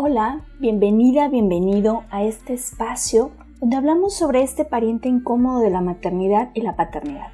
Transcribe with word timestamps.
Hola, 0.00 0.44
bienvenida, 0.60 1.26
bienvenido 1.26 2.04
a 2.10 2.22
este 2.22 2.54
espacio 2.54 3.32
donde 3.58 3.74
hablamos 3.74 4.14
sobre 4.14 4.44
este 4.44 4.64
pariente 4.64 5.08
incómodo 5.08 5.58
de 5.58 5.70
la 5.70 5.80
maternidad 5.80 6.52
y 6.54 6.60
la 6.60 6.76
paternidad. 6.76 7.32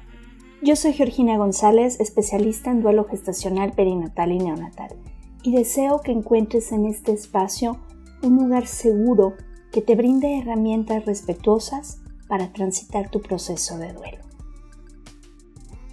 Yo 0.63 0.75
soy 0.75 0.93
Georgina 0.93 1.37
González, 1.37 1.99
especialista 1.99 2.71
en 2.71 2.81
duelo 2.81 3.05
gestacional, 3.05 3.73
perinatal 3.73 4.31
y 4.31 4.39
neonatal, 4.39 4.95
y 5.43 5.51
deseo 5.51 6.01
que 6.01 6.11
encuentres 6.11 6.71
en 6.71 6.87
este 6.87 7.11
espacio 7.11 7.77
un 8.23 8.35
lugar 8.35 8.65
seguro 8.65 9.35
que 9.71 9.83
te 9.83 9.95
brinde 9.95 10.39
herramientas 10.39 11.05
respetuosas 11.05 12.01
para 12.27 12.51
transitar 12.51 13.11
tu 13.11 13.21
proceso 13.21 13.77
de 13.77 13.93
duelo. 13.93 14.23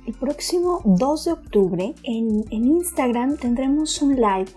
El 0.07 0.15
próximo 0.15 0.81
2 0.87 1.25
de 1.27 1.33
octubre 1.33 1.95
en, 2.03 2.45
en 2.49 2.65
Instagram 2.65 3.37
tendremos 3.37 4.01
un 4.01 4.17
live 4.17 4.49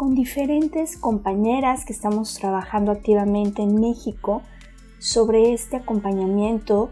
con 0.00 0.14
diferentes 0.14 0.96
compañeras 0.96 1.84
que 1.84 1.92
estamos 1.92 2.32
trabajando 2.32 2.90
activamente 2.90 3.60
en 3.60 3.78
México 3.78 4.40
sobre 4.98 5.52
este 5.52 5.76
acompañamiento 5.76 6.90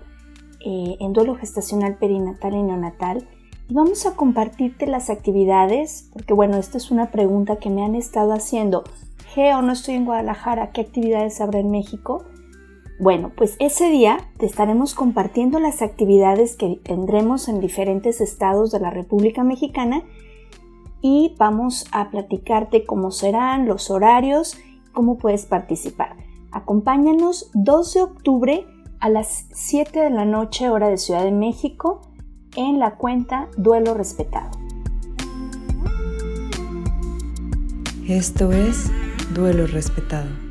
eh, 0.61 0.99
en 1.01 1.15
duelo 1.15 1.35
gestacional 1.35 1.97
perinatal 1.97 2.53
y 2.53 2.63
neonatal. 2.63 3.27
Y 3.67 3.73
vamos 3.73 4.05
a 4.05 4.15
compartirte 4.15 4.87
las 4.87 5.09
actividades, 5.09 6.11
porque 6.13 6.35
bueno, 6.35 6.59
esta 6.59 6.77
es 6.77 6.91
una 6.91 7.11
pregunta 7.11 7.57
que 7.57 7.71
me 7.71 7.83
han 7.83 7.95
estado 7.95 8.35
haciendo. 8.35 8.85
Geo, 9.29 9.63
no 9.63 9.73
estoy 9.73 9.95
en 9.95 10.05
Guadalajara, 10.05 10.73
¿qué 10.73 10.83
actividades 10.83 11.41
habrá 11.41 11.61
en 11.61 11.71
México? 11.71 12.27
Bueno, 13.01 13.33
pues 13.35 13.57
ese 13.59 13.89
día 13.89 14.19
te 14.37 14.45
estaremos 14.45 14.95
compartiendo 14.95 15.61
las 15.61 15.81
actividades 15.81 16.57
que 16.57 16.79
tendremos 16.83 17.49
en 17.49 17.61
diferentes 17.61 18.21
estados 18.21 18.71
de 18.71 18.81
la 18.81 18.91
República 18.91 19.45
Mexicana 19.45 20.03
y 21.01 21.35
vamos 21.39 21.87
a 21.93 22.11
platicarte 22.11 22.85
cómo 22.85 23.11
serán 23.11 23.67
los 23.67 23.91
horarios, 23.91 24.57
cómo 24.93 25.19
puedes 25.19 25.47
participar. 25.47 26.17
Acompáñanos 26.51 27.51
2 27.55 27.95
de 27.95 28.03
octubre 28.03 28.67
a 29.01 29.09
las 29.09 29.47
7 29.53 30.01
de 30.01 30.11
la 30.11 30.25
noche 30.25 30.71
hora 30.71 30.89
de 30.89 30.99
Ciudad 30.99 31.25
de 31.25 31.33
México 31.33 32.01
en 32.57 32.79
la 32.79 32.97
cuenta 32.97 33.49
Duelo 33.57 33.95
Respetado. 33.95 34.51
Esto 38.09 38.53
es 38.53 38.91
Duelo 39.35 39.67
Respetado. 39.67 40.48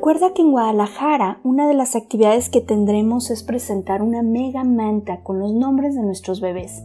Recuerda 0.00 0.32
que 0.32 0.40
en 0.40 0.52
Guadalajara 0.52 1.40
una 1.44 1.68
de 1.68 1.74
las 1.74 1.94
actividades 1.94 2.48
que 2.48 2.62
tendremos 2.62 3.30
es 3.30 3.42
presentar 3.42 4.00
una 4.00 4.22
mega 4.22 4.64
manta 4.64 5.22
con 5.22 5.38
los 5.38 5.52
nombres 5.52 5.94
de 5.94 6.02
nuestros 6.02 6.40
bebés. 6.40 6.82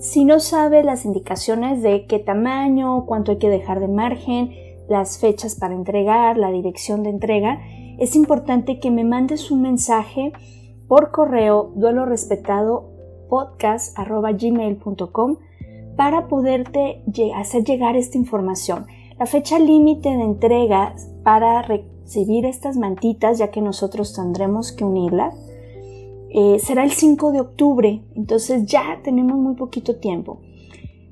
Si 0.00 0.24
no 0.24 0.40
sabe 0.40 0.82
las 0.82 1.04
indicaciones 1.04 1.80
de 1.80 2.06
qué 2.06 2.18
tamaño, 2.18 3.06
cuánto 3.06 3.30
hay 3.30 3.38
que 3.38 3.48
dejar 3.48 3.78
de 3.78 3.86
margen, 3.86 4.50
las 4.88 5.20
fechas 5.20 5.54
para 5.54 5.76
entregar, 5.76 6.38
la 6.38 6.50
dirección 6.50 7.04
de 7.04 7.10
entrega, 7.10 7.60
es 8.00 8.16
importante 8.16 8.80
que 8.80 8.90
me 8.90 9.04
mandes 9.04 9.52
un 9.52 9.62
mensaje 9.62 10.32
por 10.88 11.12
correo 11.12 11.70
duelo 11.76 12.04
respetado 12.04 12.90
podcast.gmail.com 13.28 15.36
para 15.96 16.26
poderte 16.26 17.04
hacer 17.36 17.62
llegar 17.62 17.94
esta 17.94 18.18
información. 18.18 18.86
La 19.20 19.26
fecha 19.26 19.60
límite 19.60 20.08
de 20.08 20.24
entrega 20.24 20.96
para 21.22 21.62
recibir 22.08 22.46
estas 22.46 22.78
mantitas, 22.78 23.36
ya 23.36 23.50
que 23.50 23.60
nosotros 23.60 24.14
tendremos 24.14 24.72
que 24.72 24.82
unirlas, 24.82 25.34
eh, 26.30 26.58
será 26.58 26.82
el 26.82 26.92
5 26.92 27.32
de 27.32 27.40
octubre, 27.40 28.02
entonces 28.14 28.64
ya 28.64 29.00
tenemos 29.04 29.38
muy 29.38 29.56
poquito 29.56 29.96
tiempo. 29.96 30.40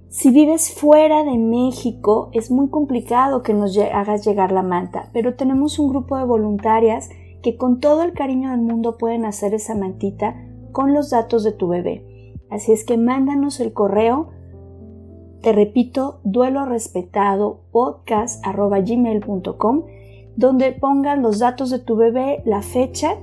Si 0.08 0.30
vives 0.30 0.72
fuera 0.72 1.22
de 1.22 1.36
México, 1.36 2.30
es 2.32 2.50
muy 2.50 2.70
complicado 2.70 3.42
que 3.42 3.52
nos 3.52 3.76
hagas 3.76 4.26
llegar 4.26 4.52
la 4.52 4.62
manta, 4.62 5.10
pero 5.12 5.34
tenemos 5.34 5.78
un 5.78 5.90
grupo 5.90 6.16
de 6.16 6.24
voluntarias 6.24 7.10
que 7.42 7.58
con 7.58 7.78
todo 7.78 8.02
el 8.02 8.14
cariño 8.14 8.50
del 8.50 8.62
mundo 8.62 8.96
pueden 8.96 9.26
hacer 9.26 9.52
esa 9.52 9.74
mantita 9.74 10.34
con 10.72 10.94
los 10.94 11.10
datos 11.10 11.44
de 11.44 11.52
tu 11.52 11.68
bebé. 11.68 12.32
Así 12.48 12.72
es 12.72 12.84
que 12.84 12.96
mándanos 12.96 13.60
el 13.60 13.74
correo, 13.74 14.30
te 15.42 15.52
repito, 15.52 16.20
duelo 16.24 16.64
respetado 16.64 17.60
podcast 17.70 18.42
donde 20.36 20.72
pongan 20.72 21.22
los 21.22 21.38
datos 21.38 21.70
de 21.70 21.78
tu 21.78 21.96
bebé, 21.96 22.42
la 22.44 22.62
fecha 22.62 23.16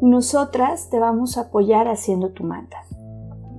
y 0.00 0.06
nosotras 0.06 0.90
te 0.90 0.98
vamos 0.98 1.36
a 1.36 1.42
apoyar 1.42 1.88
haciendo 1.88 2.30
tu 2.30 2.44
manta. 2.44 2.84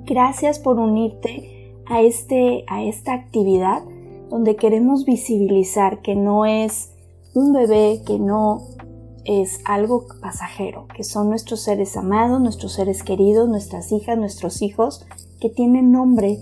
Gracias 0.05 0.59
por 0.59 0.79
unirte 0.79 1.73
a, 1.87 2.01
este, 2.01 2.63
a 2.67 2.83
esta 2.83 3.13
actividad 3.13 3.83
donde 4.29 4.55
queremos 4.55 5.05
visibilizar 5.05 6.01
que 6.01 6.15
no 6.15 6.45
es 6.45 6.93
un 7.33 7.51
bebé, 7.53 8.01
que 8.05 8.19
no 8.19 8.61
es 9.25 9.59
algo 9.65 10.05
pasajero, 10.21 10.87
que 10.95 11.03
son 11.03 11.29
nuestros 11.29 11.61
seres 11.61 11.97
amados, 11.97 12.41
nuestros 12.41 12.73
seres 12.73 13.03
queridos, 13.03 13.49
nuestras 13.49 13.91
hijas, 13.91 14.17
nuestros 14.17 14.61
hijos, 14.61 15.05
que 15.39 15.49
tienen 15.49 15.91
nombre 15.91 16.39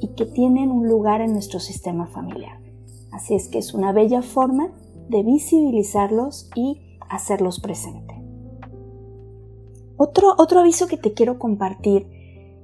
y 0.00 0.08
que 0.08 0.26
tienen 0.26 0.70
un 0.70 0.88
lugar 0.88 1.20
en 1.20 1.32
nuestro 1.32 1.60
sistema 1.60 2.06
familiar. 2.06 2.58
Así 3.10 3.34
es 3.34 3.48
que 3.48 3.58
es 3.58 3.74
una 3.74 3.92
bella 3.92 4.22
forma 4.22 4.70
de 5.08 5.22
visibilizarlos 5.22 6.50
y 6.54 6.98
hacerlos 7.08 7.60
presente. 7.60 8.14
Otro, 9.96 10.34
otro 10.38 10.60
aviso 10.60 10.86
que 10.86 10.96
te 10.96 11.12
quiero 11.12 11.38
compartir, 11.38 12.06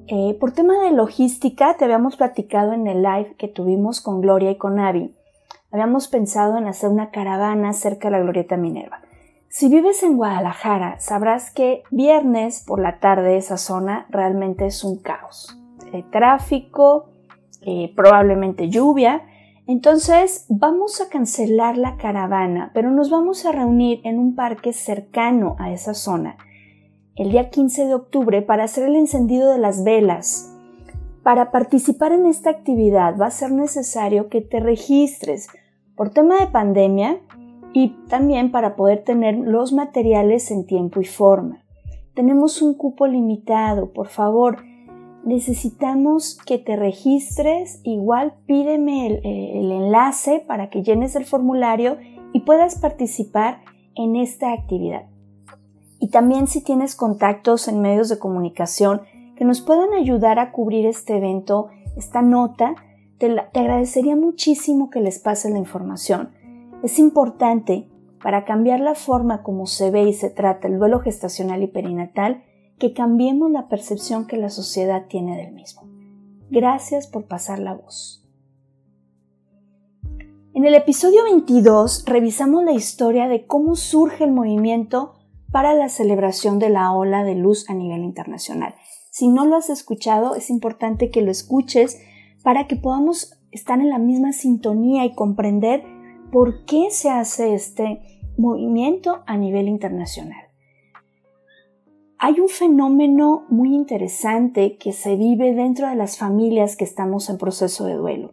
eh, 0.07 0.37
por 0.39 0.53
tema 0.53 0.81
de 0.85 0.93
logística, 0.93 1.77
te 1.77 1.85
habíamos 1.85 2.17
platicado 2.17 2.73
en 2.73 2.87
el 2.87 3.03
live 3.03 3.35
que 3.39 3.49
tuvimos 3.49 4.03
con 4.03 4.21
Gloria 4.21 4.51
y 4.51 4.57
con 4.57 4.79
Avi. 4.79 5.15
Habíamos 5.73 6.09
pensado 6.09 6.59
en 6.59 6.67
hacer 6.67 6.91
una 6.91 7.11
caravana 7.11 7.73
cerca 7.73 8.09
de 8.09 8.13
la 8.13 8.23
Glorieta 8.23 8.57
Minerva. 8.57 9.01
Si 9.49 9.69
vives 9.69 10.03
en 10.03 10.17
Guadalajara, 10.17 11.01
sabrás 11.01 11.51
que 11.51 11.85
viernes 11.91 12.63
por 12.67 12.81
la 12.81 12.99
tarde 13.01 13.37
esa 13.37 13.57
zona 13.57 14.07
realmente 14.11 14.67
es 14.67 14.85
un 14.85 14.99
caos. 14.99 15.59
Hay 15.93 16.03
tráfico, 16.03 17.07
eh, 17.63 17.93
probablemente 17.97 18.69
lluvia, 18.69 19.23
entonces 19.67 20.47
vamos 20.49 21.01
a 21.01 21.09
cancelar 21.09 21.77
la 21.77 21.97
caravana, 21.97 22.71
pero 22.75 22.91
nos 22.91 23.11
vamos 23.11 23.47
a 23.47 23.53
reunir 23.53 24.01
en 24.05 24.19
un 24.19 24.35
parque 24.35 24.73
cercano 24.73 25.57
a 25.59 25.73
esa 25.73 25.95
zona 25.95 26.37
el 27.17 27.31
día 27.31 27.49
15 27.49 27.87
de 27.87 27.95
octubre 27.95 28.43
para 28.43 28.65
hacer 28.65 28.89
el 28.89 28.97
encendido 28.97 29.53
de 29.53 29.59
las 29.59 29.85
velas. 29.85 30.53
Para 31.23 31.53
participar 31.53 32.13
en 32.13 32.27
esta 32.27 32.51
actividad 32.51 33.17
va 33.19 33.27
a 33.27 33.31
ser 33.31 33.53
necesario 33.53 34.29
que 34.29 34.41
te 34.41 34.59
registres 34.59 35.47
por 35.97 36.11
tema 36.11 36.41
de 36.41 36.49
pandemia 36.49 37.21
y 37.73 37.91
también 38.09 38.51
para 38.51 38.75
poder 38.75 39.05
tener 39.05 39.37
los 39.37 39.73
materiales 39.73 40.51
en 40.51 40.67
tiempo 40.67 41.01
y 41.01 41.05
forma. 41.05 41.65
Tenemos 42.15 42.63
un 42.63 42.75
cupo 42.75 43.07
limitado, 43.07 43.93
por 43.93 44.09
favor, 44.09 44.59
necesitamos 45.25 46.39
que 46.47 46.59
te 46.59 46.77
registres, 46.77 47.81
igual 47.83 48.35
pídeme 48.47 49.07
el, 49.07 49.73
enlace 49.73 50.45
para 50.47 50.71
que 50.71 50.83
llenes 50.83 51.17
el 51.17 51.25
formulario 51.25 51.99
y 52.33 52.41
puedas 52.41 52.79
participar 52.79 53.63
en 53.95 54.17
esta 54.17 54.53
actividad. 54.53 55.07
Y 55.99 56.09
también 56.09 56.47
si 56.47 56.63
tienes 56.63 56.95
contactos 56.95 57.69
en 57.69 57.81
medios 57.81 58.09
de 58.09 58.19
comunicación 58.19 59.03
que 59.37 59.45
nos 59.45 59.61
puedan 59.61 59.93
ayudar 59.95 60.39
a 60.39 60.53
cubrir 60.53 60.87
este 60.87 61.17
evento, 61.17 61.69
esta 61.97 62.23
nota, 62.23 62.75
te, 63.19 63.35
te 63.53 63.61
agradecería 63.61 64.17
muchísimo 64.17 64.91
que 64.91 65.01
les 65.01 65.19
pases 65.19 65.53
la 65.53 65.59
información. 65.59 66.31
Es 66.83 66.99
importante 66.99 67.89
para 68.23 68.45
cambiar 68.45 68.81
la 68.81 68.95
forma 68.95 69.43
como 69.43 69.67
se 69.67 69.91
ve 69.91 70.05
y 70.05 70.13
se 70.13 70.31
trata 70.31 70.69
el 70.69 70.79
duelo 70.79 71.01
gestacional 71.01 71.63
y 71.63 71.67
perinatal 71.67 72.43
que 72.79 72.93
cambiemos 72.93 73.51
la 73.51 73.69
percepción 73.69 74.27
que 74.27 74.37
la 74.37 74.51
sociedad 74.51 75.07
tiene 75.09 75.37
del 75.37 75.53
mismo. 75.53 75.83
Gracias 76.51 77.07
por 77.07 77.27
pasar 77.27 77.59
la 77.59 77.75
voz. 77.75 78.25
En 80.55 80.65
el 80.65 80.75
episodio 80.75 81.25
22 81.25 82.05
revisamos 82.07 82.65
la 82.65 82.73
historia 82.73 83.29
de 83.29 83.47
cómo 83.47 83.75
surge 83.75 84.25
el 84.25 84.33
movimiento 84.33 85.15
para 85.51 85.75
la 85.75 85.89
celebración 85.89 86.59
de 86.59 86.71
la 86.71 86.93
ola 86.93 87.25
de 87.25 87.35
luz 87.35 87.69
a 87.69 87.75
nivel 87.75 88.05
internacional. 88.05 88.75
Si 89.11 89.29
no 89.29 89.47
lo 89.47 89.57
has 89.57 89.71
escuchado, 89.71 90.35
es 90.35 90.51
importante 90.51 91.11
que 91.11 91.23
lo 91.23 91.31
escuches 91.31 92.01
para 92.43 92.67
que 92.67 92.77
podamos 92.77 93.39
estar 93.51 93.81
en 93.81 93.91
la 93.91 93.99
misma 93.99 94.33
sintonía 94.33 95.05
y 95.05 95.15
comprender 95.15 95.85
por 96.33 96.65
qué 96.65 96.89
se 96.91 97.11
hace 97.11 97.55
este 97.55 98.01
movimiento 98.37 99.23
a 99.27 99.37
nivel 99.37 99.69
internacional 99.69 100.44
hay 102.25 102.41
un 102.41 102.49
fenómeno 102.49 103.45
muy 103.51 103.75
interesante 103.75 104.79
que 104.79 104.95
se 104.95 105.15
vive 105.15 105.53
dentro 105.53 105.91
de 105.91 105.95
las 105.95 106.17
familias 106.17 106.75
que 106.75 106.85
estamos 106.85 107.29
en 107.29 107.37
proceso 107.37 107.85
de 107.85 107.97
duelo. 107.97 108.33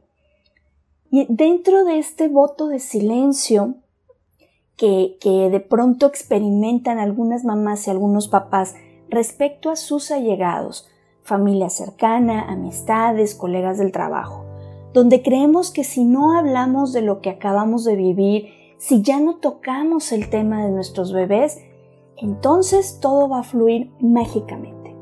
Y 1.09 1.25
dentro 1.27 1.83
de 1.83 1.99
este 1.99 2.29
voto 2.29 2.69
de 2.69 2.79
silencio 2.79 3.75
que, 4.77 5.17
que 5.19 5.49
de 5.49 5.59
pronto 5.59 6.05
experimentan 6.05 6.99
algunas 6.99 7.43
mamás 7.43 7.85
y 7.85 7.89
algunos 7.89 8.29
papás 8.29 8.75
respecto 9.09 9.69
a 9.69 9.75
sus 9.75 10.09
allegados, 10.11 10.87
familia 11.21 11.69
cercana, 11.69 12.49
amistades, 12.49 13.35
colegas 13.35 13.77
del 13.77 13.91
trabajo, 13.91 14.45
donde 14.93 15.21
creemos 15.21 15.69
que 15.69 15.83
si 15.83 16.05
no 16.05 16.37
hablamos 16.37 16.93
de 16.93 17.01
lo 17.01 17.19
que 17.19 17.29
acabamos 17.29 17.83
de 17.83 17.97
vivir, 17.97 18.53
si 18.77 19.01
ya 19.01 19.19
no 19.19 19.35
tocamos 19.35 20.13
el 20.13 20.29
tema 20.29 20.63
de 20.63 20.71
nuestros 20.71 21.11
bebés, 21.11 21.59
entonces 22.21 22.99
todo 23.01 23.27
va 23.27 23.39
a 23.39 23.43
fluir 23.43 23.91
mágicamente. 23.99 24.95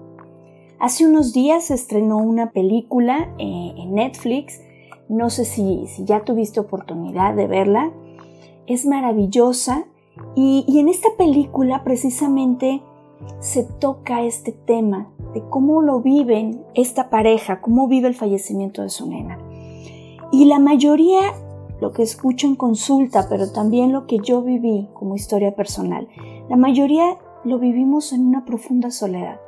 Hace 0.79 1.05
unos 1.05 1.33
días 1.33 1.65
se 1.65 1.73
estrenó 1.73 2.17
una 2.17 2.51
película 2.51 3.29
eh, 3.37 3.73
en 3.77 3.93
Netflix, 3.93 4.61
no 5.09 5.29
sé 5.29 5.43
si, 5.43 5.87
si, 5.87 6.05
ya 6.05 6.23
tuviste 6.23 6.59
oportunidad 6.59 7.35
de 7.35 7.47
verla, 7.47 7.91
es 8.65 8.85
maravillosa 8.85 9.85
y, 10.35 10.63
y 10.67 10.79
en 10.79 10.87
esta 10.87 11.09
película 11.17 11.83
precisamente 11.83 12.81
se 13.39 13.63
toca 13.63 14.23
este 14.23 14.53
tema 14.53 15.09
de 15.33 15.41
cómo 15.49 15.81
lo 15.81 15.99
viven 15.99 16.63
esta 16.73 17.09
pareja, 17.09 17.59
cómo 17.59 17.87
vive 17.87 18.07
el 18.07 18.15
fallecimiento 18.15 18.81
de 18.81 18.89
su 18.89 19.09
nena. 19.09 19.37
Y 20.31 20.45
la 20.45 20.59
mayoría, 20.59 21.33
lo 21.81 21.91
que 21.91 22.03
escucho 22.03 22.47
en 22.47 22.55
consulta, 22.55 23.27
pero 23.29 23.51
también 23.51 23.91
lo 23.91 24.05
que 24.07 24.19
yo 24.19 24.41
viví 24.41 24.87
como 24.93 25.15
historia 25.15 25.55
personal, 25.55 26.07
la 26.49 26.57
mayoría 26.57 27.17
lo 27.43 27.59
vivimos 27.59 28.11
en 28.11 28.27
una 28.27 28.43
profunda 28.43 28.89
soledad. 28.89 29.39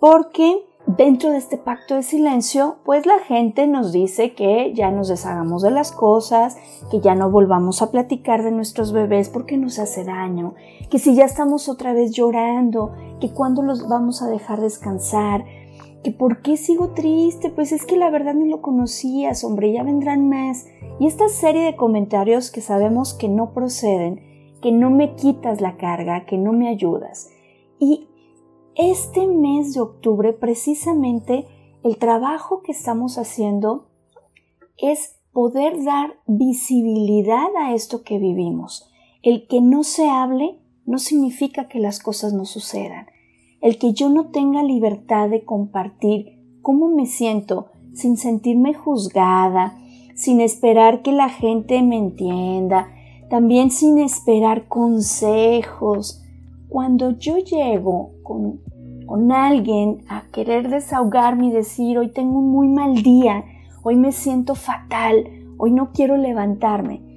Porque 0.00 0.66
dentro 0.86 1.30
de 1.30 1.36
este 1.38 1.56
pacto 1.56 1.94
de 1.94 2.02
silencio, 2.02 2.78
pues 2.84 3.06
la 3.06 3.20
gente 3.20 3.66
nos 3.66 3.92
dice 3.92 4.34
que 4.34 4.72
ya 4.74 4.90
nos 4.90 5.08
deshagamos 5.08 5.62
de 5.62 5.70
las 5.70 5.92
cosas, 5.92 6.56
que 6.90 7.00
ya 7.00 7.14
no 7.14 7.30
volvamos 7.30 7.80
a 7.80 7.90
platicar 7.90 8.42
de 8.42 8.50
nuestros 8.50 8.92
bebés 8.92 9.28
porque 9.28 9.56
nos 9.56 9.78
hace 9.78 10.04
daño, 10.04 10.54
que 10.90 10.98
si 10.98 11.14
ya 11.14 11.24
estamos 11.24 11.68
otra 11.68 11.92
vez 11.92 12.10
llorando, 12.10 12.92
que 13.20 13.30
cuando 13.30 13.62
los 13.62 13.88
vamos 13.88 14.20
a 14.20 14.28
dejar 14.28 14.60
descansar, 14.60 15.44
que 16.02 16.10
por 16.10 16.42
qué 16.42 16.56
sigo 16.56 16.88
triste, 16.88 17.50
pues 17.50 17.72
es 17.72 17.86
que 17.86 17.96
la 17.96 18.10
verdad 18.10 18.34
ni 18.34 18.48
lo 18.48 18.62
conocías, 18.62 19.44
hombre, 19.44 19.72
ya 19.72 19.82
vendrán 19.84 20.28
más. 20.28 20.66
Y 20.98 21.06
esta 21.06 21.28
serie 21.28 21.62
de 21.62 21.76
comentarios 21.76 22.50
que 22.50 22.62
sabemos 22.62 23.14
que 23.14 23.28
no 23.28 23.52
proceden, 23.52 24.29
que 24.60 24.72
no 24.72 24.90
me 24.90 25.14
quitas 25.14 25.60
la 25.60 25.76
carga, 25.76 26.26
que 26.26 26.36
no 26.36 26.52
me 26.52 26.68
ayudas. 26.68 27.30
Y 27.78 28.08
este 28.74 29.26
mes 29.26 29.74
de 29.74 29.80
octubre, 29.80 30.32
precisamente, 30.32 31.46
el 31.82 31.96
trabajo 31.96 32.62
que 32.62 32.72
estamos 32.72 33.18
haciendo 33.18 33.88
es 34.76 35.16
poder 35.32 35.84
dar 35.84 36.14
visibilidad 36.26 37.48
a 37.58 37.74
esto 37.74 38.02
que 38.02 38.18
vivimos. 38.18 38.90
El 39.22 39.46
que 39.46 39.60
no 39.60 39.84
se 39.84 40.08
hable 40.08 40.58
no 40.86 40.98
significa 40.98 41.68
que 41.68 41.78
las 41.78 42.00
cosas 42.00 42.32
no 42.32 42.44
sucedan. 42.44 43.06
El 43.60 43.78
que 43.78 43.92
yo 43.92 44.08
no 44.08 44.30
tenga 44.30 44.62
libertad 44.62 45.28
de 45.28 45.44
compartir 45.44 46.38
cómo 46.62 46.88
me 46.88 47.06
siento 47.06 47.68
sin 47.92 48.16
sentirme 48.16 48.74
juzgada, 48.74 49.78
sin 50.14 50.40
esperar 50.40 51.02
que 51.02 51.12
la 51.12 51.28
gente 51.28 51.82
me 51.82 51.96
entienda, 51.96 52.88
también 53.30 53.70
sin 53.70 53.98
esperar 53.98 54.68
consejos. 54.68 56.22
Cuando 56.68 57.12
yo 57.12 57.38
llego 57.38 58.10
con, 58.22 58.60
con 59.06 59.32
alguien 59.32 60.04
a 60.08 60.24
querer 60.32 60.68
desahogarme 60.68 61.46
y 61.46 61.52
decir, 61.52 61.96
hoy 61.96 62.08
tengo 62.08 62.40
un 62.40 62.50
muy 62.50 62.68
mal 62.68 63.02
día, 63.02 63.44
hoy 63.82 63.96
me 63.96 64.12
siento 64.12 64.54
fatal, 64.54 65.24
hoy 65.56 65.70
no 65.70 65.92
quiero 65.92 66.16
levantarme, 66.16 67.10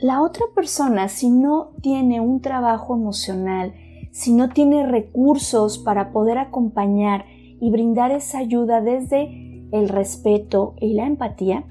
la 0.00 0.22
otra 0.22 0.46
persona, 0.54 1.08
si 1.08 1.28
no 1.28 1.72
tiene 1.82 2.22
un 2.22 2.40
trabajo 2.40 2.94
emocional, 2.94 3.74
si 4.12 4.32
no 4.32 4.48
tiene 4.48 4.86
recursos 4.86 5.78
para 5.78 6.10
poder 6.10 6.38
acompañar 6.38 7.26
y 7.60 7.70
brindar 7.70 8.10
esa 8.10 8.38
ayuda 8.38 8.80
desde 8.80 9.68
el 9.72 9.90
respeto 9.90 10.74
y 10.80 10.94
la 10.94 11.06
empatía, 11.06 11.64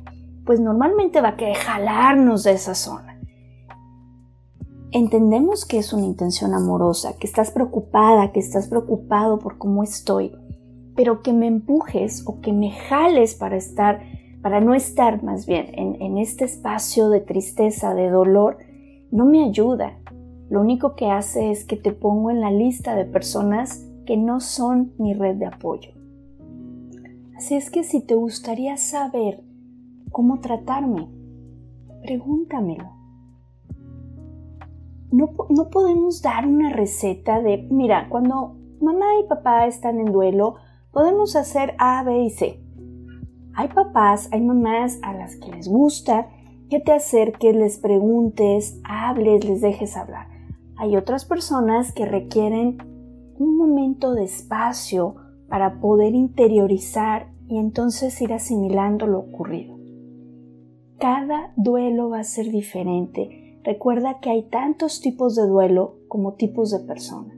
pues 0.45 0.59
normalmente 0.59 1.21
va 1.21 1.29
a 1.29 1.37
querer 1.37 1.55
jalarnos 1.55 2.43
de 2.43 2.51
esa 2.51 2.75
zona. 2.75 3.08
Entendemos 4.91 5.65
que 5.65 5.77
es 5.77 5.93
una 5.93 6.05
intención 6.05 6.53
amorosa, 6.53 7.15
que 7.17 7.27
estás 7.27 7.51
preocupada, 7.51 8.31
que 8.31 8.39
estás 8.39 8.67
preocupado 8.67 9.37
por 9.37 9.57
cómo 9.57 9.83
estoy, 9.83 10.31
pero 10.95 11.21
que 11.21 11.31
me 11.31 11.47
empujes 11.47 12.23
o 12.25 12.41
que 12.41 12.53
me 12.53 12.71
jales 12.71 13.35
para 13.35 13.55
estar 13.55 14.01
para 14.41 14.61
no 14.61 14.73
estar 14.73 15.21
más 15.23 15.45
bien 15.45 15.67
en, 15.73 16.17
este 16.17 16.45
espacio 16.45 17.09
de 17.09 17.19
tristeza, 17.19 17.93
de 17.93 18.09
dolor, 18.09 18.57
no 19.11 19.25
me 19.25 19.43
ayuda. 19.43 19.99
Lo 20.49 20.61
único 20.61 20.95
que 20.95 21.11
hace 21.11 21.51
es 21.51 21.65
que 21.65 21.75
te 21.75 21.91
pongo 21.91 22.31
en 22.31 22.41
la 22.41 22.51
lista 22.51 22.95
de 22.95 23.05
personas 23.05 23.85
que 24.05 24.17
no 24.17 24.39
son 24.39 24.93
mi 24.97 25.13
red 25.13 25.35
de 25.35 25.45
apoyo. 25.45 25.91
Así 27.35 27.55
es 27.55 27.69
que 27.69 27.83
si 27.83 28.01
te 28.01 28.15
gustaría 28.15 28.77
saber 28.77 29.43
cómo 30.11 30.39
tratarme, 30.39 31.07
pregúntamelo. 32.01 32.98
No, 35.11 35.29
no, 35.49 35.69
podemos 35.69 36.21
dar 36.21 36.47
una 36.47 36.71
receta 36.71 37.41
de, 37.41 37.67
mira, 37.71 38.07
cuando 38.09 38.55
mamá 38.79 39.05
y 39.23 39.27
papá 39.27 39.65
están 39.65 39.99
en 39.99 40.11
duelo, 40.11 40.55
podemos 40.91 41.35
hacer 41.35 41.73
A, 41.79 42.03
B 42.03 42.23
y 42.23 42.29
C. 42.29 42.63
Hay 43.55 43.67
papás, 43.69 44.29
hay 44.31 44.41
mamás 44.41 44.99
a 45.01 45.13
las 45.13 45.35
que 45.35 45.51
les 45.51 45.67
gusta 45.67 46.27
que 46.69 46.79
te 46.79 46.91
acerques, 46.91 47.55
les 47.55 47.79
preguntes, 47.79 48.79
hables, 48.83 49.43
les 49.43 49.61
dejes 49.61 49.97
hablar. 49.97 50.27
Hay 50.77 50.95
otras 50.95 51.25
personas 51.25 51.91
que 51.91 52.05
requieren 52.05 52.77
un 53.37 53.57
momento 53.57 54.13
de 54.13 54.25
espacio 54.25 55.15
para 55.49 55.79
poder 55.79 56.13
interiorizar 56.13 57.31
y 57.47 57.57
entonces 57.57 58.21
ir 58.21 58.33
asimilando 58.33 59.07
lo 59.07 59.19
ocurrido. 59.19 59.77
Cada 60.99 61.51
duelo 61.55 62.09
va 62.09 62.19
a 62.19 62.23
ser 62.23 62.51
diferente. 62.51 63.48
Recuerda 63.69 64.19
que 64.19 64.31
hay 64.31 64.49
tantos 64.49 64.99
tipos 64.99 65.35
de 65.35 65.45
duelo 65.45 65.99
como 66.07 66.33
tipos 66.33 66.71
de 66.71 66.79
persona. 66.87 67.37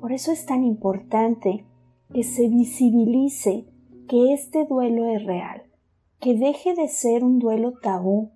Por 0.00 0.12
eso 0.12 0.30
es 0.30 0.46
tan 0.46 0.62
importante 0.62 1.66
que 2.12 2.22
se 2.22 2.48
visibilice 2.48 3.66
que 4.06 4.32
este 4.32 4.66
duelo 4.66 5.08
es 5.08 5.24
real, 5.24 5.64
que 6.20 6.38
deje 6.38 6.74
de 6.76 6.86
ser 6.86 7.24
un 7.24 7.40
duelo 7.40 7.72
tabú, 7.82 8.30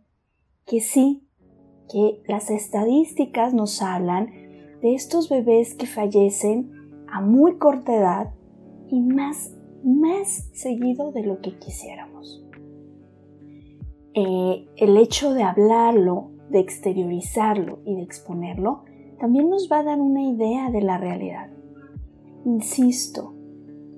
que 0.66 0.80
sí, 0.80 1.28
que 1.88 2.24
las 2.26 2.50
estadísticas 2.50 3.54
nos 3.54 3.82
hablan 3.82 4.32
de 4.82 4.96
estos 4.96 5.28
bebés 5.28 5.76
que 5.76 5.86
fallecen 5.86 6.72
a 7.06 7.20
muy 7.20 7.56
corta 7.56 7.94
edad 7.94 8.34
y 8.88 8.98
más, 8.98 9.54
más 9.84 10.50
seguido 10.54 11.12
de 11.12 11.22
lo 11.22 11.40
que 11.40 11.56
quisiéramos. 11.56 12.44
Eh, 14.14 14.66
el 14.76 14.96
hecho 14.96 15.34
de 15.34 15.44
hablarlo, 15.44 16.32
de 16.50 16.60
exteriorizarlo 16.60 17.80
y 17.84 17.96
de 17.96 18.02
exponerlo, 18.02 18.84
también 19.18 19.50
nos 19.50 19.68
va 19.70 19.80
a 19.80 19.84
dar 19.84 20.00
una 20.00 20.22
idea 20.22 20.70
de 20.70 20.80
la 20.80 20.98
realidad. 20.98 21.50
Insisto, 22.44 23.34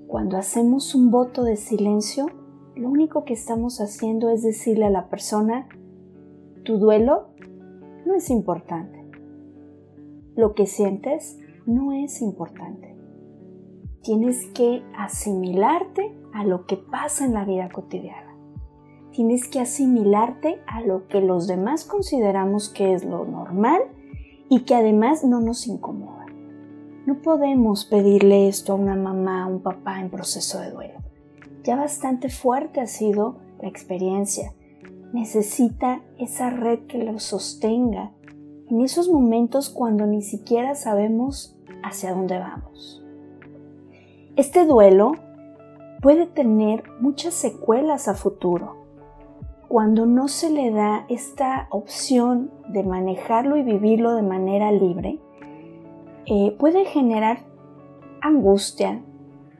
cuando 0.07 0.37
hacemos 0.37 0.95
un 0.95 1.11
voto 1.11 1.43
de 1.43 1.55
silencio, 1.55 2.25
lo 2.75 2.89
único 2.89 3.23
que 3.23 3.33
estamos 3.33 3.79
haciendo 3.79 4.29
es 4.29 4.43
decirle 4.43 4.85
a 4.85 4.89
la 4.89 5.09
persona, 5.09 5.67
tu 6.63 6.77
duelo 6.77 7.29
no 8.05 8.15
es 8.15 8.29
importante. 8.29 8.99
Lo 10.35 10.53
que 10.53 10.65
sientes 10.65 11.37
no 11.65 11.91
es 11.93 12.21
importante. 12.21 12.95
Tienes 14.01 14.47
que 14.47 14.83
asimilarte 14.97 16.11
a 16.33 16.43
lo 16.43 16.65
que 16.65 16.77
pasa 16.77 17.25
en 17.25 17.33
la 17.33 17.45
vida 17.45 17.69
cotidiana. 17.69 18.30
Tienes 19.13 19.47
que 19.47 19.59
asimilarte 19.59 20.61
a 20.67 20.81
lo 20.81 21.07
que 21.07 21.19
los 21.21 21.47
demás 21.47 21.83
consideramos 21.83 22.69
que 22.69 22.93
es 22.93 23.03
lo 23.03 23.25
normal 23.25 23.81
y 24.49 24.61
que 24.61 24.75
además 24.75 25.23
no 25.23 25.41
nos 25.41 25.67
incomoda. 25.67 26.25
No 27.05 27.21
podemos 27.21 27.85
pedirle 27.85 28.47
esto 28.47 28.73
a 28.73 28.75
una 28.75 28.95
mamá, 28.95 29.43
a 29.43 29.47
un 29.47 29.61
papá 29.61 29.99
en 29.99 30.09
proceso 30.09 30.59
de 30.59 30.71
duelo. 30.71 30.99
Ya 31.63 31.75
bastante 31.75 32.29
fuerte 32.29 32.79
ha 32.79 32.87
sido 32.87 33.37
la 33.61 33.67
experiencia. 33.67 34.53
Necesita 35.13 36.01
esa 36.17 36.49
red 36.49 36.79
que 36.87 37.03
lo 37.03 37.19
sostenga 37.19 38.11
en 38.69 38.81
esos 38.81 39.09
momentos 39.09 39.69
cuando 39.69 40.05
ni 40.05 40.21
siquiera 40.21 40.75
sabemos 40.75 41.57
hacia 41.83 42.13
dónde 42.13 42.39
vamos. 42.39 43.03
Este 44.37 44.65
duelo 44.65 45.13
puede 46.01 46.25
tener 46.25 46.83
muchas 46.99 47.33
secuelas 47.33 48.07
a 48.07 48.13
futuro. 48.13 48.80
Cuando 49.71 50.05
no 50.05 50.27
se 50.27 50.49
le 50.49 50.69
da 50.69 51.05
esta 51.07 51.67
opción 51.71 52.51
de 52.73 52.83
manejarlo 52.83 53.55
y 53.55 53.63
vivirlo 53.63 54.15
de 54.15 54.21
manera 54.21 54.69
libre, 54.69 55.19
eh, 56.25 56.53
puede 56.59 56.83
generar 56.83 57.45
angustia, 58.19 59.01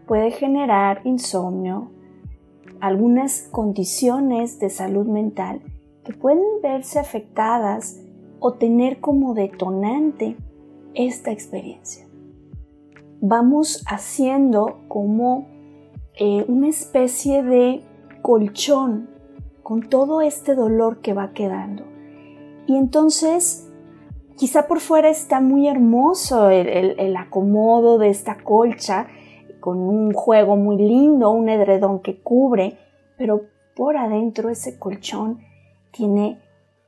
puede 0.08 0.32
generar 0.32 1.00
insomnio, 1.06 1.92
algunas 2.82 3.48
condiciones 3.54 4.60
de 4.60 4.70
salud 4.70 5.06
mental 5.06 5.62
que 6.04 6.12
pueden 6.12 6.44
verse 6.62 7.00
afectadas 7.00 8.02
o 8.42 8.56
tener 8.56 9.00
como 9.00 9.34
detonante 9.34 10.36
esta 10.94 11.32
experiencia. 11.32 12.06
Vamos 13.22 13.86
haciendo 13.88 14.82
como 14.90 15.48
eh, 16.16 16.44
una 16.50 16.68
especie 16.68 17.44
de 17.44 17.82
colchón 18.22 19.11
con 19.72 19.88
todo 19.88 20.20
este 20.20 20.54
dolor 20.54 21.00
que 21.00 21.14
va 21.14 21.32
quedando. 21.32 21.86
Y 22.68 22.76
entonces, 22.76 23.72
quizá 24.36 24.68
por 24.68 24.82
fuera 24.82 25.08
está 25.08 25.40
muy 25.40 25.70
hermoso 25.70 26.50
el 26.50 27.16
acomodo 27.16 27.98
de 27.98 28.10
esta 28.10 28.44
colcha, 28.44 29.08
con 29.62 29.78
un 29.78 30.12
juego 30.12 30.58
muy 30.58 30.76
lindo, 30.76 31.32
un 31.32 31.48
edredón 31.48 32.02
que 32.02 32.22
cubre, 32.22 32.80
pero 33.18 33.44
por 33.74 33.96
adentro 33.96 34.50
ese 34.50 34.78
colchón 34.78 35.40
tiene 35.94 36.42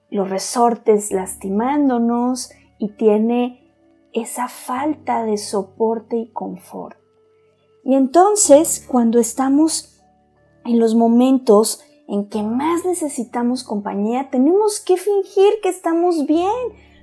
los 0.09 0.29
resortes 0.29 1.13
lastimándonos 1.13 2.51
y 2.79 2.89
tiene 2.97 3.63
esa 4.11 4.49
falta 4.49 5.23
de 5.23 5.37
soporte 5.37 6.17
y 6.17 6.33
confort. 6.33 6.97
Y 7.85 7.95
entonces, 7.95 8.85
cuando 8.85 9.19
estamos 9.19 10.01
en 10.65 10.79
los 10.79 10.95
momentos 10.95 11.85
en 12.07 12.27
que 12.27 12.43
más 12.43 12.85
necesitamos 12.85 13.63
compañía, 13.63 14.29
tenemos 14.29 14.79
que 14.79 14.97
fingir 14.97 15.53
que 15.61 15.69
estamos 15.69 16.25
bien 16.25 16.51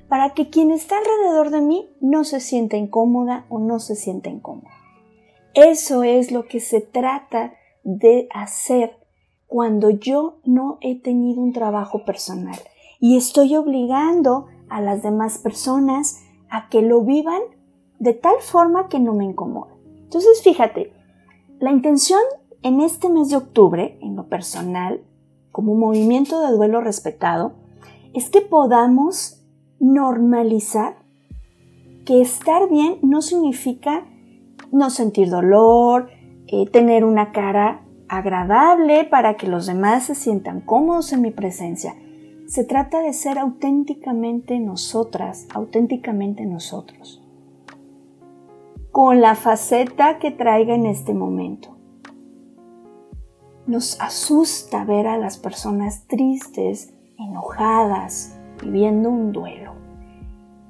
para 0.08 0.34
que 0.34 0.50
quien 0.50 0.70
está 0.70 0.98
alrededor 0.98 1.50
de 1.50 1.60
mí 1.60 1.88
no 2.00 2.24
se 2.24 2.40
sienta 2.40 2.76
incómoda 2.76 3.46
o 3.48 3.58
no 3.58 3.78
se 3.78 3.96
sienta 3.96 4.28
incómodo. 4.28 4.68
Eso 5.54 6.04
es 6.04 6.30
lo 6.32 6.46
que 6.46 6.60
se 6.60 6.80
trata 6.80 7.54
de 7.82 8.28
hacer 8.32 8.98
cuando 9.46 9.90
yo 9.90 10.38
no 10.44 10.78
he 10.80 11.00
tenido 11.00 11.40
un 11.40 11.52
trabajo 11.52 12.04
personal 12.04 12.58
y 13.00 13.16
estoy 13.16 13.56
obligando 13.56 14.46
a 14.68 14.80
las 14.80 15.02
demás 15.02 15.38
personas 15.38 16.22
a 16.50 16.68
que 16.68 16.82
lo 16.82 17.02
vivan 17.02 17.40
de 17.98 18.14
tal 18.14 18.36
forma 18.40 18.88
que 18.88 19.00
no 19.00 19.14
me 19.14 19.24
incomode. 19.24 19.72
Entonces, 20.04 20.42
fíjate, 20.42 20.92
la 21.58 21.70
intención 21.70 22.20
en 22.62 22.80
este 22.80 23.08
mes 23.08 23.30
de 23.30 23.36
octubre, 23.36 23.98
en 24.02 24.16
lo 24.16 24.28
personal, 24.28 25.00
como 25.50 25.74
movimiento 25.74 26.40
de 26.40 26.52
duelo 26.52 26.80
respetado, 26.80 27.52
es 28.12 28.28
que 28.28 28.40
podamos 28.40 29.42
normalizar 29.78 30.96
que 32.04 32.20
estar 32.20 32.68
bien 32.68 32.98
no 33.02 33.22
significa 33.22 34.06
no 34.72 34.90
sentir 34.90 35.30
dolor, 35.30 36.10
eh, 36.46 36.66
tener 36.66 37.04
una 37.04 37.32
cara 37.32 37.82
agradable 38.08 39.04
para 39.04 39.36
que 39.36 39.46
los 39.46 39.66
demás 39.66 40.04
se 40.04 40.14
sientan 40.14 40.60
cómodos 40.60 41.12
en 41.12 41.22
mi 41.22 41.30
presencia. 41.30 41.94
Se 42.46 42.64
trata 42.64 43.00
de 43.00 43.12
ser 43.12 43.38
auténticamente 43.38 44.58
nosotras, 44.58 45.46
auténticamente 45.54 46.44
nosotros, 46.46 47.22
con 48.90 49.20
la 49.20 49.36
faceta 49.36 50.18
que 50.18 50.32
traiga 50.32 50.74
en 50.74 50.86
este 50.86 51.14
momento. 51.14 51.79
Nos 53.70 54.00
asusta 54.00 54.84
ver 54.84 55.06
a 55.06 55.16
las 55.16 55.38
personas 55.38 56.08
tristes, 56.08 56.92
enojadas, 57.16 58.36
viviendo 58.60 59.08
un 59.08 59.30
duelo 59.30 59.80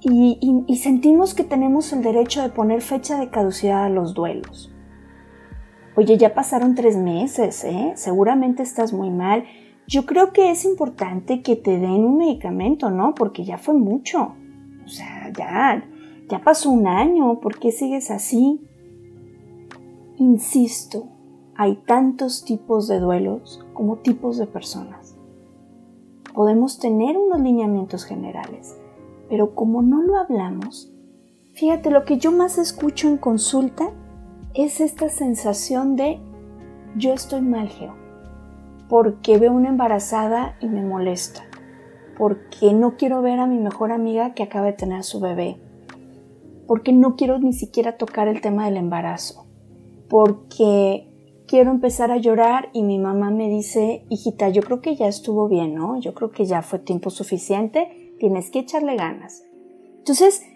y, 0.03 0.77
sentimos 0.77 1.33
que 1.33 1.45
tenemos 1.45 1.95
el 1.95 2.03
derecho 2.03 2.43
de 2.43 2.51
poner 2.51 2.83
fecha 2.83 3.19
de 3.19 3.31
caducidad 3.31 3.85
a 3.85 3.89
los 3.89 4.13
duelos. 4.13 4.71
Oye, 5.97 6.19
ya 6.19 6.35
pasaron 6.35 6.75
tres 6.75 6.99
meses, 6.99 7.65
¿eh? 7.65 7.93
Seguramente 7.95 8.63
estás 8.63 8.93
muy 8.93 9.09
mal. 9.09 9.45
Yo 9.87 10.05
creo 10.05 10.35
que 10.35 10.51
es 10.51 10.67
importante 10.67 11.41
que 11.41 11.57
te 11.57 11.79
den 11.79 12.05
un 12.05 12.19
medicamento, 12.19 12.91
¿no? 12.91 13.15
Porque 13.15 13.45
ya 13.45 13.57
fue 13.57 13.73
mucho. 13.73 14.35
O 14.85 14.89
sea, 14.89 15.33
ya, 15.35 15.83
ya 16.29 16.39
pasó 16.43 16.69
un 16.69 16.87
año. 16.87 17.41
¿Por 17.41 17.59
qué 17.59 17.73
sigues 17.73 18.11
así? 18.11 18.61
Insisto, 20.19 21.09
hay 21.61 21.77
tantos 21.77 22.43
tipos 22.47 22.89
de 22.89 23.01
duelos 23.01 23.63
como 23.75 23.97
tipos 23.97 24.39
de 24.39 24.47
personas. 24.47 25.15
Podemos 26.33 26.79
tener 26.79 27.19
unos 27.19 27.39
lineamientos 27.39 28.07
generales, 28.07 28.79
pero 29.29 29.55
como 29.55 29.83
no 29.83 30.01
lo 30.01 30.17
hablamos, 30.17 30.91
fíjate, 31.53 31.91
lo 31.91 32.07
que 32.07 32.17
yo 32.17 32.33
más 32.33 32.57
escucho 32.57 33.09
en 33.09 33.19
consulta 33.19 33.91
es 34.55 34.81
esta 34.81 35.11
sensación 35.11 35.97
de 35.97 36.19
yo 36.97 37.13
estoy 37.13 37.43
mal, 37.43 37.69
Geo, 37.69 37.93
porque 38.89 39.37
veo 39.37 39.53
una 39.53 39.69
embarazada 39.69 40.57
y 40.63 40.67
me 40.67 40.83
molesta, 40.83 41.43
porque 42.17 42.73
no 42.73 42.97
quiero 42.97 43.21
ver 43.21 43.39
a 43.39 43.47
mi 43.47 43.59
mejor 43.59 43.93
amiga 43.93 44.33
que 44.33 44.45
acaba 44.45 44.65
de 44.65 44.73
tener 44.73 45.05
su 45.05 45.21
bebé, 45.21 45.61
porque 46.67 46.95
no 46.95 47.17
quiero 47.17 47.39
ni 47.39 47.53
siquiera 47.53 47.99
tocar 47.99 48.29
el 48.29 48.41
tema 48.41 48.65
del 48.65 48.79
embarazo, 48.79 49.45
porque 50.09 51.10
quiero 51.51 51.73
empezar 51.73 52.13
a 52.13 52.17
llorar 52.17 52.71
y 52.73 52.85
mi 52.85 53.01
mamá 53.01 53.33
me 53.33 53.49
dice, 53.49 54.05
hijita, 54.09 54.51
yo 54.51 54.63
creo 54.63 54.81
que 54.81 54.95
ya 54.95 55.09
estuvo 55.09 55.49
bien, 55.49 55.75
¿no? 55.75 55.99
Yo 55.99 56.15
creo 56.15 56.31
que 56.31 56.45
ya 56.45 56.63
fue 56.63 56.79
tiempo 56.79 57.11
suficiente 57.11 58.15
tienes 58.21 58.53
que 58.53 58.61
echarle 58.61 58.95
ganas. 58.95 59.43
Entonces, 59.99 60.47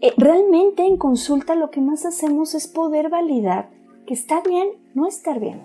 eh, 0.00 0.12
realmente 0.16 0.84
en 0.84 0.96
consulta 0.96 1.54
lo 1.54 1.70
que 1.70 1.80
más 1.80 2.04
hacemos 2.04 2.56
es 2.56 2.66
poder 2.66 3.08
validar 3.08 3.70
que 4.04 4.14
está 4.14 4.40
bien 4.40 4.70
no 4.94 5.06
estar 5.06 5.38
bien, 5.38 5.60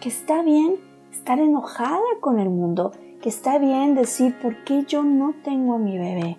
que 0.00 0.08
está 0.08 0.42
bien 0.42 0.80
estar 1.12 1.38
enojada 1.38 2.00
con 2.20 2.40
el 2.40 2.50
mundo, 2.50 2.90
que 3.22 3.28
está 3.28 3.60
bien 3.60 3.94
decir 3.94 4.34
por 4.42 4.64
qué 4.64 4.84
yo 4.88 5.04
no 5.04 5.34
tengo 5.44 5.74
a 5.74 5.78
mi 5.78 5.96
bebé. 5.98 6.38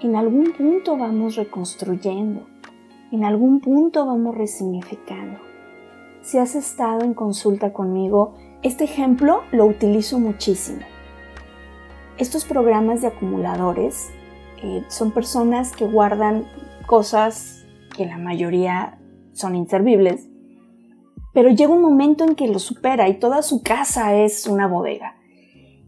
En 0.00 0.16
algún 0.16 0.52
punto 0.52 0.96
vamos 0.96 1.36
reconstruyendo, 1.36 2.46
en 3.12 3.24
algún 3.24 3.60
punto 3.60 4.06
vamos 4.06 4.34
resignificando. 4.34 5.38
Si 6.22 6.38
has 6.38 6.54
estado 6.54 7.02
en 7.02 7.14
consulta 7.14 7.72
conmigo, 7.72 8.34
este 8.62 8.84
ejemplo 8.84 9.42
lo 9.52 9.66
utilizo 9.66 10.18
muchísimo. 10.18 10.80
Estos 12.16 12.44
programas 12.44 13.02
de 13.02 13.08
acumuladores 13.08 14.10
eh, 14.62 14.82
son 14.88 15.10
personas 15.10 15.72
que 15.72 15.86
guardan 15.86 16.46
cosas 16.86 17.64
que 17.94 18.06
la 18.06 18.16
mayoría 18.16 18.98
son 19.32 19.56
inservibles, 19.56 20.28
pero 21.34 21.50
llega 21.50 21.72
un 21.72 21.82
momento 21.82 22.24
en 22.24 22.34
que 22.34 22.48
lo 22.48 22.58
supera 22.58 23.08
y 23.08 23.18
toda 23.18 23.42
su 23.42 23.62
casa 23.62 24.14
es 24.14 24.46
una 24.46 24.66
bodega. 24.66 25.16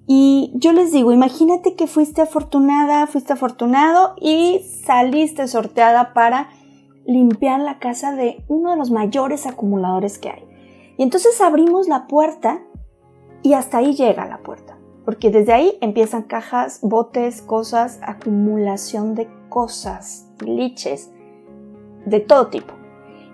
Y 0.07 0.53
yo 0.57 0.73
les 0.73 0.93
digo, 0.93 1.13
imagínate 1.13 1.75
que 1.75 1.87
fuiste 1.87 2.21
afortunada, 2.21 3.07
fuiste 3.07 3.33
afortunado 3.33 4.15
y 4.21 4.61
saliste 4.85 5.49
sorteada 5.49 6.13
para 6.13 6.51
limpiar 7.07 7.61
la 7.61 7.79
casa 7.79 8.15
de 8.15 8.45
uno 8.49 8.71
de 8.71 8.77
los 8.77 8.91
mayores 8.91 9.47
acumuladores 9.47 10.19
que 10.19 10.31
hay. 10.31 10.45
Y 10.97 11.03
entonces 11.03 11.41
abrimos 11.41 11.89
la 11.89 12.07
puerta 12.07 12.63
y 13.43 13.55
hasta 13.55 13.79
ahí 13.79 13.95
llega 13.95 14.27
la 14.27 14.43
puerta 14.43 14.75
porque 15.05 15.31
desde 15.31 15.53
ahí 15.53 15.79
empiezan 15.81 16.23
cajas, 16.23 16.81
botes, 16.83 17.43
cosas, 17.43 18.01
acumulación 18.03 19.15
de 19.15 19.29
cosas, 19.49 20.31
liches, 20.45 21.13
de 22.07 22.21
todo 22.21 22.49
tipo. 22.49 22.73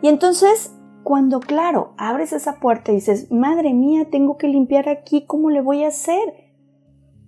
Y 0.03 0.09
entonces, 0.09 0.75
cuando, 1.05 1.41
claro, 1.41 1.95
abres 1.97 2.33
esa 2.33 2.59
puerta 2.59 2.91
y 2.91 2.97
dices, 2.97 3.31
madre 3.31 3.73
mía, 3.73 4.09
tengo 4.11 4.37
que 4.37 4.49
limpiar 4.49 4.89
aquí, 4.89 5.25
¿cómo 5.27 5.51
le 5.51 5.61
voy 5.61 5.85
a 5.85 5.89
hacer? 5.89 6.53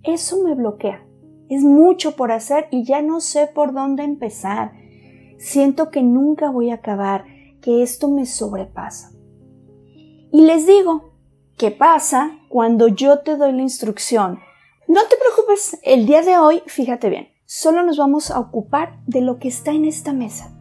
Eso 0.03 0.43
me 0.43 0.55
bloquea. 0.55 1.05
Es 1.49 1.63
mucho 1.63 2.15
por 2.15 2.31
hacer 2.31 2.67
y 2.71 2.83
ya 2.83 3.01
no 3.01 3.21
sé 3.21 3.47
por 3.47 3.73
dónde 3.73 4.03
empezar. 4.03 4.73
Siento 5.43 5.91
que 5.91 6.01
nunca 6.01 6.49
voy 6.49 6.71
a 6.71 6.75
acabar, 6.75 7.25
que 7.61 7.83
esto 7.83 8.09
me 8.09 8.25
sobrepasa. 8.25 9.11
Y 10.31 10.41
les 10.41 10.65
digo, 10.65 11.13
¿Qué 11.57 11.69
pasa 11.69 12.31
cuando 12.49 12.87
yo 12.87 13.19
te 13.19 13.37
doy 13.37 13.51
la 13.51 13.61
instrucción? 13.61 14.39
No 14.87 15.01
te 15.07 15.15
preocupes, 15.17 15.79
el 15.83 16.07
día 16.07 16.23
de 16.23 16.37
hoy, 16.39 16.63
fíjate 16.65 17.09
bien, 17.09 17.27
solo 17.45 17.83
nos 17.83 17.97
vamos 17.97 18.31
a 18.31 18.39
ocupar 18.39 18.99
de 19.05 19.21
lo 19.21 19.37
que 19.37 19.49
está 19.49 19.71
en 19.71 19.85
esta 19.85 20.13
mesa. 20.13 20.51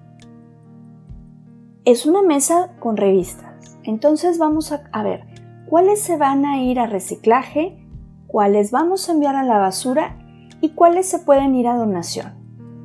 Es 1.87 2.05
una 2.05 2.21
mesa 2.21 2.77
con 2.79 2.99
revistas. 2.99 3.79
Entonces 3.85 4.39
vamos 4.39 4.71
a, 4.71 5.03
ver 5.03 5.25
cuáles 5.67 6.03
se 6.03 6.19
van 6.19 6.45
a 6.45 6.63
ir 6.63 6.79
a 6.79 6.87
reciclaje, 6.87 7.85
cuáles 8.27 8.71
vamos 8.71 9.09
a 9.09 9.13
enviar 9.13 9.35
a 9.35 9.45
la 9.45 9.59
basura 9.59 10.19
y 10.61 10.75
cuáles 10.75 11.09
se 11.09 11.21
pueden 11.21 11.55
ir 11.55 11.69
a 11.69 11.77
donación 11.77 12.35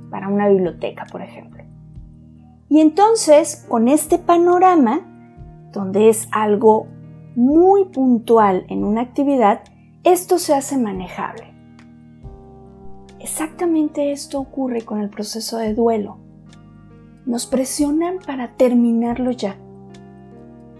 para 0.10 0.30
una 0.30 0.48
biblioteca, 0.48 1.06
por 1.12 1.22
ejemplo. 1.22 1.57
Y 2.70 2.82
entonces, 2.82 3.66
con 3.68 3.88
este 3.88 4.18
panorama, 4.18 5.02
donde 5.72 6.10
es 6.10 6.28
algo 6.32 6.88
muy 7.36 7.86
puntual 7.86 8.66
en 8.68 8.84
una 8.84 9.02
actividad, 9.02 9.62
esto 10.04 10.40
se 10.40 10.54
hace 10.54 10.78
manejable. 10.78 11.54
Exactamente 13.20 14.12
esto 14.12 14.40
ocurre 14.40 14.84
con 14.84 15.00
el 15.00 15.10
proceso 15.10 15.58
de 15.58 15.74
duelo. 15.74 16.18
Nos 17.26 17.46
presionan 17.46 18.20
para 18.26 18.54
terminarlo 18.54 19.32
ya. 19.32 19.58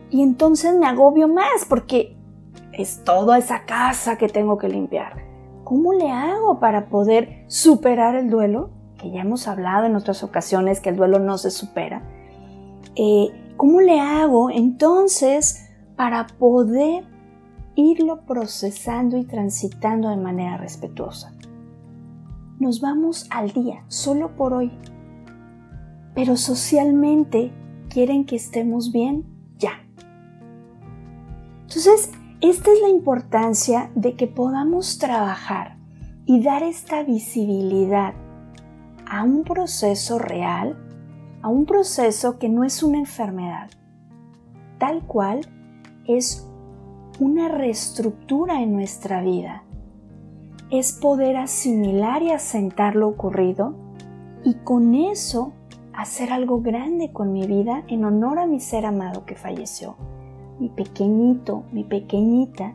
Y 0.10 0.22
entonces 0.24 0.74
me 0.76 0.88
agobio 0.88 1.28
más 1.28 1.66
porque 1.68 2.18
es 2.72 3.04
toda 3.04 3.38
esa 3.38 3.66
casa 3.66 4.18
que 4.18 4.30
tengo 4.30 4.58
que 4.58 4.70
limpiar. 4.70 5.18
¿Cómo 5.64 5.94
le 5.94 6.10
hago 6.10 6.60
para 6.60 6.88
poder 6.88 7.44
superar 7.48 8.16
el 8.16 8.30
duelo? 8.30 8.70
Que 8.98 9.12
ya 9.12 9.22
hemos 9.22 9.48
hablado 9.48 9.86
en 9.86 9.96
otras 9.96 10.24
ocasiones 10.24 10.80
que 10.80 10.90
el 10.90 10.96
duelo 10.96 11.20
no 11.20 11.38
se 11.38 11.52
supera. 11.52 12.02
Eh, 12.96 13.28
¿Cómo 13.58 13.82
le 13.82 14.00
hago 14.00 14.50
entonces 14.50 15.70
para 15.96 16.28
poder 16.28 17.06
irlo 17.76 18.22
procesando 18.26 19.18
y 19.18 19.24
transitando 19.24 20.10
de 20.10 20.18
manera 20.18 20.58
respetuosa? 20.58 21.34
Nos 22.60 22.82
vamos 22.82 23.28
al 23.30 23.52
día, 23.52 23.84
solo 23.88 24.36
por 24.36 24.54
hoy. 24.54 24.72
Pero 26.16 26.38
socialmente 26.38 27.52
quieren 27.90 28.26
que 28.26 28.36
estemos 28.36 28.92
bien 28.92 29.26
ya. 29.58 29.74
Entonces, 31.62 32.12
esta 32.42 32.72
es 32.72 32.82
la 32.82 32.90
importancia 32.90 33.92
de 33.96 34.16
que 34.16 34.28
podamos 34.28 35.00
trabajar 35.00 35.78
y 36.26 36.42
dar 36.44 36.64
esta 36.64 37.04
visibilidad 37.04 38.14
a 39.10 39.24
un 39.24 39.44
proceso 39.44 40.20
real, 40.20 40.78
a 41.42 41.50
un 41.50 41.66
proceso 41.66 42.38
que 42.40 42.50
no 42.50 42.64
es 42.64 42.84
una 42.84 42.98
enfermedad, 42.98 43.70
tal 44.78 45.02
cual 45.04 45.42
es 46.06 46.48
una 47.20 47.48
reestructura 47.48 48.62
en 48.62 48.74
nuestra 48.74 49.22
vida. 49.22 49.64
Es 50.70 50.94
poder 50.94 51.38
asimilar 51.38 52.22
y 52.24 52.32
asentar 52.32 52.96
lo 52.96 53.08
ocurrido 53.08 53.76
y 54.44 54.56
con 54.56 54.94
eso 54.94 55.54
hacer 55.94 56.32
algo 56.32 56.62
grande 56.62 57.12
con 57.12 57.32
mi 57.32 57.48
vida 57.48 57.84
en 57.88 58.06
honor 58.06 58.40
a 58.40 58.46
mi 58.46 58.60
ser 58.60 58.86
amado 58.86 59.26
que 59.26 59.36
falleció 59.36 59.96
mi 60.60 60.70
pequeñito, 60.70 61.64
mi 61.72 61.84
pequeñita, 61.84 62.74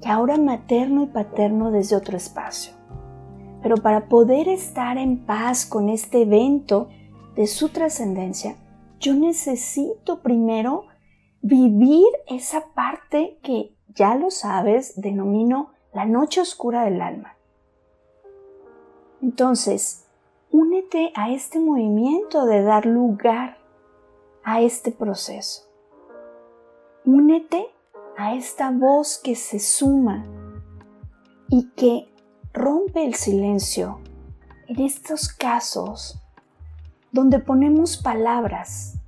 que 0.00 0.08
ahora 0.08 0.36
materno 0.36 1.02
y 1.02 1.06
paterno 1.06 1.70
desde 1.70 1.96
otro 1.96 2.16
espacio. 2.16 2.81
Pero 3.62 3.76
para 3.76 4.08
poder 4.08 4.48
estar 4.48 4.98
en 4.98 5.24
paz 5.24 5.66
con 5.66 5.88
este 5.88 6.22
evento 6.22 6.88
de 7.36 7.46
su 7.46 7.68
trascendencia, 7.68 8.56
yo 8.98 9.14
necesito 9.14 10.20
primero 10.20 10.86
vivir 11.40 12.06
esa 12.26 12.72
parte 12.74 13.38
que, 13.42 13.74
ya 13.94 14.14
lo 14.14 14.30
sabes, 14.30 15.00
denomino 15.00 15.70
la 15.92 16.06
noche 16.06 16.40
oscura 16.40 16.84
del 16.84 17.00
alma. 17.00 17.36
Entonces, 19.20 20.06
únete 20.50 21.12
a 21.14 21.30
este 21.30 21.60
movimiento 21.60 22.46
de 22.46 22.62
dar 22.62 22.86
lugar 22.86 23.58
a 24.44 24.60
este 24.60 24.90
proceso. 24.90 25.62
Únete 27.04 27.66
a 28.16 28.34
esta 28.34 28.70
voz 28.70 29.18
que 29.18 29.34
se 29.34 29.58
suma 29.58 30.24
y 31.48 31.70
que 31.70 32.11
rompe 32.52 33.04
el 33.04 33.14
silencio 33.14 34.00
en 34.68 34.80
estos 34.80 35.28
casos 35.28 36.20
donde 37.10 37.38
ponemos 37.38 37.96
palabras, 37.96 38.98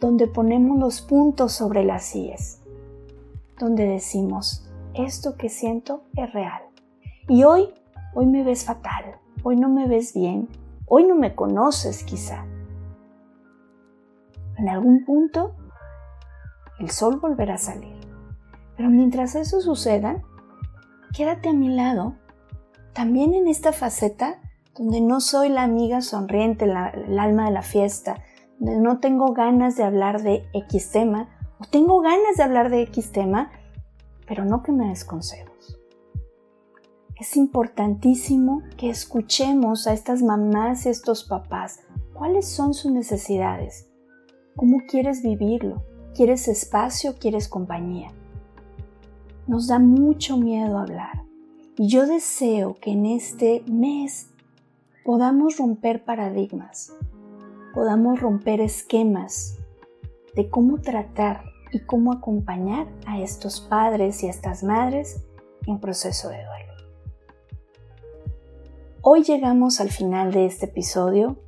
donde 0.00 0.26
ponemos 0.26 0.78
los 0.78 1.00
puntos 1.00 1.52
sobre 1.52 1.84
las 1.84 2.14
IES, 2.14 2.60
donde 3.58 3.86
decimos, 3.86 4.68
esto 4.94 5.36
que 5.36 5.48
siento 5.48 6.02
es 6.14 6.32
real. 6.32 6.62
Y 7.28 7.44
hoy, 7.44 7.68
hoy 8.14 8.26
me 8.26 8.42
ves 8.42 8.64
fatal, 8.64 9.16
hoy 9.42 9.56
no 9.56 9.68
me 9.68 9.86
ves 9.86 10.14
bien, 10.14 10.48
hoy 10.86 11.04
no 11.04 11.14
me 11.14 11.34
conoces 11.34 12.02
quizá. 12.04 12.44
En 14.56 14.68
algún 14.68 15.04
punto 15.04 15.54
el 16.80 16.90
sol 16.90 17.18
volverá 17.20 17.54
a 17.54 17.58
salir. 17.58 17.96
Pero 18.76 18.90
mientras 18.90 19.34
eso 19.34 19.60
suceda, 19.60 20.22
quédate 21.14 21.48
a 21.48 21.52
mi 21.52 21.74
lado, 21.74 22.14
también 22.92 23.34
en 23.34 23.48
esta 23.48 23.72
faceta 23.72 24.40
donde 24.76 25.00
no 25.00 25.20
soy 25.20 25.48
la 25.48 25.62
amiga 25.62 26.00
sonriente, 26.00 26.64
el 26.64 27.18
alma 27.18 27.46
de 27.46 27.50
la 27.50 27.62
fiesta, 27.62 28.22
donde 28.58 28.80
no 28.80 29.00
tengo 29.00 29.32
ganas 29.32 29.76
de 29.76 29.82
hablar 29.82 30.22
de 30.22 30.44
X 30.52 30.90
tema, 30.92 31.28
o 31.60 31.64
tengo 31.64 32.00
ganas 32.00 32.36
de 32.36 32.44
hablar 32.44 32.70
de 32.70 32.82
X 32.82 33.10
tema, 33.10 33.50
pero 34.26 34.44
no 34.44 34.62
que 34.62 34.72
me 34.72 34.88
des 34.88 35.04
consejos. 35.04 35.80
Es 37.18 37.36
importantísimo 37.36 38.62
que 38.76 38.90
escuchemos 38.90 39.88
a 39.88 39.92
estas 39.92 40.22
mamás 40.22 40.86
y 40.86 40.90
estos 40.90 41.24
papás. 41.24 41.80
¿Cuáles 42.14 42.46
son 42.46 42.74
sus 42.74 42.92
necesidades? 42.92 43.88
¿Cómo 44.54 44.78
quieres 44.88 45.22
vivirlo? 45.22 45.82
¿Quieres 46.14 46.46
espacio? 46.46 47.16
¿Quieres 47.18 47.48
compañía? 47.48 48.12
Nos 49.48 49.66
da 49.66 49.78
mucho 49.78 50.36
miedo 50.36 50.76
hablar. 50.76 51.24
Y 51.78 51.88
yo 51.88 52.06
deseo 52.06 52.74
que 52.82 52.90
en 52.90 53.06
este 53.06 53.62
mes 53.66 54.28
podamos 55.06 55.56
romper 55.56 56.04
paradigmas, 56.04 56.92
podamos 57.72 58.20
romper 58.20 58.60
esquemas 58.60 59.56
de 60.36 60.50
cómo 60.50 60.82
tratar 60.82 61.44
y 61.72 61.80
cómo 61.80 62.12
acompañar 62.12 62.88
a 63.06 63.20
estos 63.20 63.62
padres 63.62 64.22
y 64.22 64.26
a 64.26 64.30
estas 64.30 64.62
madres 64.62 65.24
en 65.66 65.80
proceso 65.80 66.28
de 66.28 66.44
duelo. 66.44 66.72
Hoy 69.00 69.22
llegamos 69.22 69.80
al 69.80 69.88
final 69.88 70.30
de 70.30 70.44
este 70.44 70.66
episodio. 70.66 71.38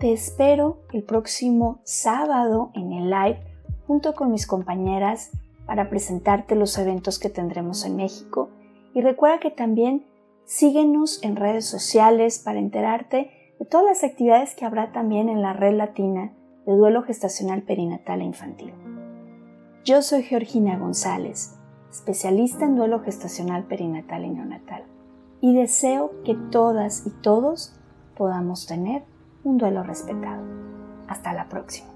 Te 0.00 0.12
espero 0.12 0.80
el 0.92 1.04
próximo 1.04 1.78
sábado 1.84 2.72
en 2.74 2.92
el 2.92 3.08
live 3.08 3.38
junto 3.86 4.14
con 4.14 4.32
mis 4.32 4.48
compañeras 4.48 5.30
para 5.66 5.90
presentarte 5.90 6.54
los 6.54 6.78
eventos 6.78 7.18
que 7.18 7.28
tendremos 7.28 7.84
en 7.84 7.96
México 7.96 8.50
y 8.94 9.00
recuerda 9.02 9.40
que 9.40 9.50
también 9.50 10.06
síguenos 10.44 11.22
en 11.22 11.36
redes 11.36 11.66
sociales 11.66 12.38
para 12.38 12.58
enterarte 12.58 13.30
de 13.58 13.66
todas 13.66 13.86
las 13.86 14.04
actividades 14.04 14.54
que 14.54 14.64
habrá 14.64 14.92
también 14.92 15.28
en 15.28 15.42
la 15.42 15.52
red 15.52 15.76
latina 15.76 16.32
de 16.66 16.76
duelo 16.76 17.02
gestacional 17.02 17.62
perinatal 17.62 18.20
e 18.20 18.24
infantil. 18.24 18.72
Yo 19.84 20.02
soy 20.02 20.22
Georgina 20.22 20.78
González, 20.78 21.56
especialista 21.90 22.64
en 22.64 22.76
duelo 22.76 23.00
gestacional 23.00 23.64
perinatal 23.64 24.24
y 24.24 24.30
neonatal, 24.30 24.84
y 25.40 25.54
deseo 25.54 26.22
que 26.24 26.34
todas 26.34 27.06
y 27.06 27.10
todos 27.10 27.78
podamos 28.16 28.66
tener 28.66 29.04
un 29.44 29.58
duelo 29.58 29.82
respetado. 29.82 30.44
Hasta 31.06 31.32
la 31.32 31.48
próxima. 31.48 31.95